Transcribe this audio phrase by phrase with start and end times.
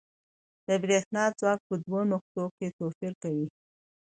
[0.67, 3.47] د برېښنا ځواک په دوو نقطو کې توپیر کوي.